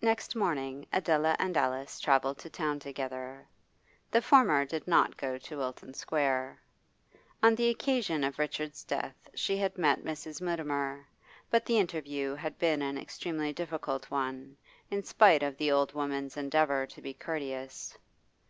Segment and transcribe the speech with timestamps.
[0.00, 3.46] Next morning Adela and Alice travelled to town together.
[4.10, 6.62] The former did not go to Wilton Square.
[7.42, 10.40] On the occasion of Richard's death she had met Mrs.
[10.40, 11.06] Mutimer,
[11.50, 14.56] but the interview had been an extremely difficult one,
[14.90, 17.98] in spite of the old woman's endeavour to be courteous.